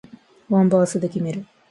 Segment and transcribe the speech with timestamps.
[0.49, 1.45] ワンバースで決める